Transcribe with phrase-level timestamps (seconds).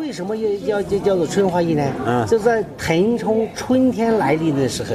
[0.00, 1.84] 为什么要叫叫叫做春花艺呢？
[2.06, 4.94] 嗯就在腾冲春天来临的时候，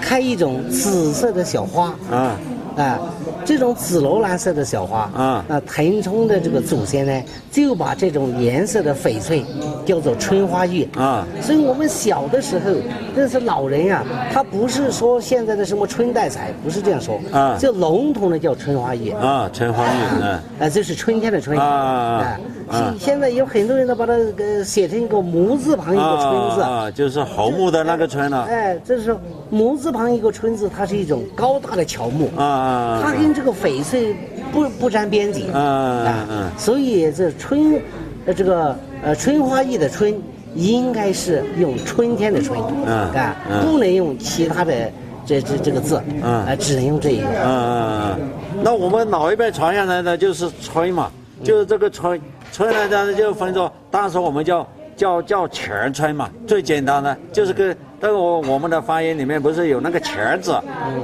[0.00, 1.92] 开一种紫色的小花。
[2.10, 2.38] 啊
[2.76, 3.00] 啊，
[3.46, 5.44] 这种紫罗兰色的小花，啊。
[5.48, 9.44] 那腾冲的这个祖先呢，就把这种颜色的翡翠
[9.86, 11.24] 叫做春花玉啊。
[11.40, 12.72] 所以我们小的时候，
[13.14, 17.56] 那是老人呀、他不是说现在的什么春带彩，不是这样说啊。
[17.56, 20.30] 就笼统的叫春花玉啊，春花玉，嗯。
[20.58, 22.94] 啊，这是春天的春啊啊啊。
[22.98, 26.68] 现现在有很多人都把它呃写成一个木字旁一个春字，啊。
[26.68, 29.16] 啊，就是红木的那个春了，哎，这是
[29.50, 32.28] 木字旁一个春字，它是一种高大的乔木。
[32.36, 33.00] 啊啊。
[33.04, 34.16] 它跟这个翡翠
[34.50, 35.50] 不不沾边际。
[35.52, 37.78] 啊啊啊所以这春，
[38.24, 40.18] 呃，这个呃春花玉的春，
[40.54, 44.90] 应该是用春天的春，嗯啊，嗯不能用其他的
[45.26, 46.22] 这这这个字，嗯。
[46.22, 47.28] 啊，只能用这一个。
[47.28, 48.18] 啊啊啊！
[48.62, 51.10] 那我们老一辈传下来的就是春嘛，
[51.44, 52.18] 就是这个春，
[52.50, 57.76] 春呢，当然就分作，当时我们叫叫叫全春嘛，最简单的就是个
[58.06, 60.56] 那个我我们的发音里面不是有那个钱儿字，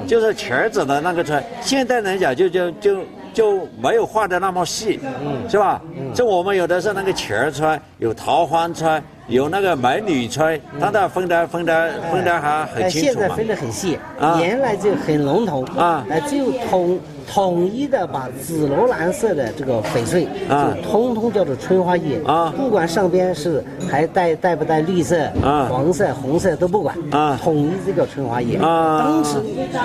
[0.06, 2.96] 就是茄子的那个村，现代人讲就就就
[3.34, 5.00] 就没有画的那么细，
[5.48, 5.82] 是吧？
[6.14, 13.12] 就我们有的是那个茄儿村，有桃花春，有那个美女春，它的分的分的分的还很哎清楚嘛。
[13.12, 14.38] 现在分得很细，啊。
[14.40, 16.04] 原来就很笼统啊。
[16.08, 16.98] 呃，就统
[17.32, 20.74] 统一的把紫罗兰色的这个翡翠，啊。
[20.74, 22.52] 就通通叫做春花玉啊。
[22.56, 25.68] 不管上边是还带带不带绿色、啊。
[25.70, 27.38] 黄色、红色都不管啊。
[27.42, 28.98] 统一这个春花玉啊。
[28.98, 29.40] 当时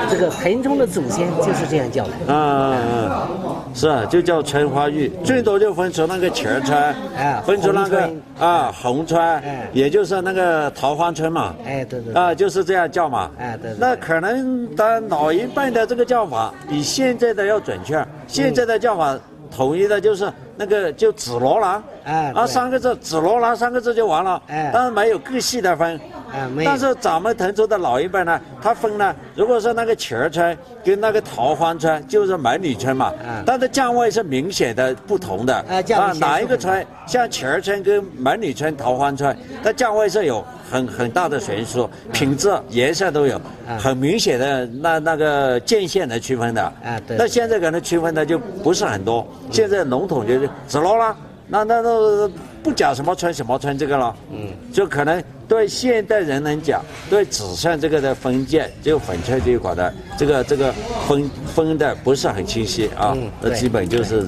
[0.10, 2.34] 这个腾冲的祖先就是这样叫的。
[2.34, 3.30] 啊啊，
[3.78, 13.30] 是啊，就叫春花玉，最多就分出那个钱儿春，哎分出那个啊红川哎，也就是那个桃花村嘛，哎，对对对，啊，就是这样叫嘛。
[13.38, 19.16] 哎对对那可能的老一辈的这个叫法比现在的要准确，现在的叫法
[19.56, 24.72] 统一的就是那个就紫罗兰，啊三个字紫罗兰三个字就完了，哎。
[24.74, 26.00] 但是没有更细的分。
[26.38, 26.70] 哎没有。
[26.70, 33.44] 但是咱们滕州的老一辈呢，他分呢，如果说那个钱儿春跟那个桃花村，就是美女村嘛，嗯。
[33.46, 35.56] 它的价位是明显的不同的。
[35.56, 36.72] 啊哪一个著不同。
[36.72, 43.36] 春，像钱儿春跟美女村、桃花村，它价位是有很很大的悬殊，品质、颜色都有
[43.68, 46.62] 啊很明显的那那个界限来区分的。
[46.62, 47.18] 啊对。
[47.18, 51.16] 那现在可能区分的就不是很多，现在笼统就是紫罗兰，
[51.48, 52.30] 那那那
[52.62, 54.16] 不讲什么穿什么穿这个了。
[54.32, 60.74] 嗯，就可能对现代人来讲，对纸上这个的分界，就翡翠这一块的这个这个
[61.08, 63.30] 分分的不是很清晰啊嗯。
[63.42, 64.26] 那基本就是，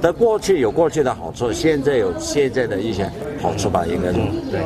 [0.00, 4.20] 但过去有过去的好处，现在有现在的一些好处吧，应该说。
[4.50, 4.60] 对，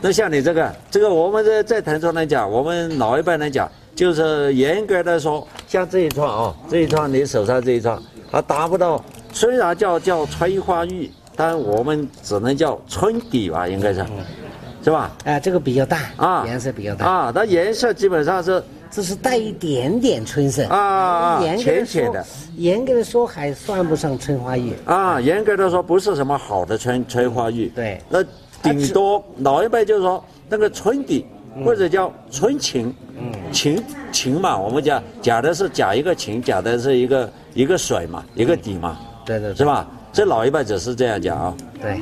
[0.00, 7.98] 那像你这个，这个我们在在腾冲来讲，我们老一辈来讲，就是严格的说，像这一串啊、这一串你手上这一串，
[8.30, 9.02] 它达不到，
[9.34, 14.06] 虽然叫叫春花玉，但我们只能叫春底吧，应该是，
[14.84, 15.10] 是吧？
[15.24, 20.64] 哎，这个比较淡啊，颜色比较淡，啊，它颜色基本上是这是带一点点春色。
[20.68, 24.72] 啊啊严格地说浅浅的，严格的说还算不上春花玉。
[24.84, 28.00] 啊，严格的说不是什么好的春春花玉，对。
[28.08, 28.22] 那
[28.62, 31.26] 顶多老一辈就是说那个春底
[31.64, 39.88] 或者叫春情，嗯，情情嘛，我们讲讲的是讲一个情，讲的是一个一个水嘛，一个底嘛，对对对是吧？
[40.12, 41.54] 这老一辈只是这样讲啊。
[41.80, 42.00] 对，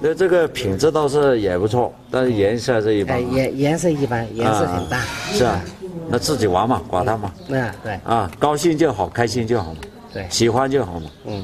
[0.00, 3.32] 那这个品质倒是也不错，但是颜色是一哎般。
[3.32, 5.00] 颜颜色一般，颜色很淡。
[5.32, 5.60] 是啊，
[6.08, 9.80] 那自己玩嘛，管他嘛，嗯，对啊，高兴就好，开心就好嘛，
[10.12, 11.10] 对，喜欢就好嘛。
[11.26, 11.42] 嗯。